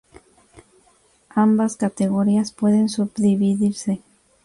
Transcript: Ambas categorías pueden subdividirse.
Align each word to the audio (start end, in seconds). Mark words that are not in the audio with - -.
Ambas 1.35 1.77
categorías 1.77 2.51
pueden 2.51 2.89
subdividirse. 2.89 4.01